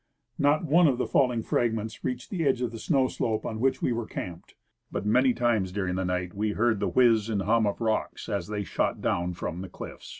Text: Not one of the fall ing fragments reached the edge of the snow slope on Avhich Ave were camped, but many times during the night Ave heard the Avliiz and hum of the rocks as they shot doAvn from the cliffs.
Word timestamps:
Not 0.39 0.65
one 0.65 0.87
of 0.87 0.97
the 0.97 1.05
fall 1.05 1.31
ing 1.31 1.43
fragments 1.43 2.03
reached 2.03 2.31
the 2.31 2.43
edge 2.43 2.61
of 2.63 2.71
the 2.71 2.79
snow 2.79 3.07
slope 3.07 3.45
on 3.45 3.59
Avhich 3.59 3.83
Ave 3.83 3.91
were 3.91 4.07
camped, 4.07 4.55
but 4.91 5.05
many 5.05 5.31
times 5.31 5.71
during 5.71 5.93
the 5.93 6.03
night 6.03 6.31
Ave 6.35 6.53
heard 6.53 6.79
the 6.79 6.89
Avliiz 6.89 7.29
and 7.29 7.43
hum 7.43 7.67
of 7.67 7.77
the 7.77 7.83
rocks 7.83 8.27
as 8.27 8.47
they 8.47 8.63
shot 8.63 8.99
doAvn 8.99 9.35
from 9.35 9.61
the 9.61 9.69
cliffs. 9.69 10.09